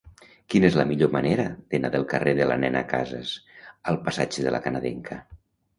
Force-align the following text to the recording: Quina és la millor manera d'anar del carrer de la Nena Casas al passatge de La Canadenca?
Quina 0.53 0.65
és 0.69 0.77
la 0.79 0.85
millor 0.91 1.11
manera 1.15 1.45
d'anar 1.75 1.91
del 1.97 2.07
carrer 2.15 2.33
de 2.41 2.49
la 2.53 2.59
Nena 2.65 2.85
Casas 2.95 3.35
al 3.93 4.03
passatge 4.09 4.49
de 4.49 4.57
La 4.59 4.65
Canadenca? 4.69 5.23